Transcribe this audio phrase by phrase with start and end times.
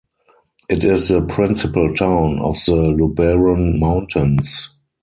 [0.67, 4.75] It is the principal town of the Luberon mountains.